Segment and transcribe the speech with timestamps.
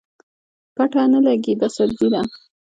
[0.75, 2.21] پته نه لګي دا سبزي ده